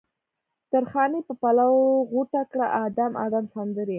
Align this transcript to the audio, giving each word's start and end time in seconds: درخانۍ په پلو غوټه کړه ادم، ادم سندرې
درخانۍ 0.71 1.21
په 1.27 1.33
پلو 1.41 1.71
غوټه 2.11 2.41
کړه 2.51 2.67
ادم، 2.85 3.11
ادم 3.25 3.45
سندرې 3.53 3.89